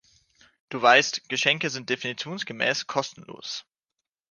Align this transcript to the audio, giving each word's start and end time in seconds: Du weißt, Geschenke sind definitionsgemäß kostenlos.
Du 0.69 0.81
weißt, 0.81 1.29
Geschenke 1.29 1.69
sind 1.69 1.91
definitionsgemäß 1.91 2.87
kostenlos. 2.87 3.67